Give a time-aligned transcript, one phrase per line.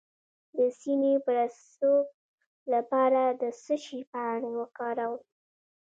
[0.57, 2.05] د سینې د پړسوب
[2.73, 5.21] لپاره د څه شي پاڼې وکاروم؟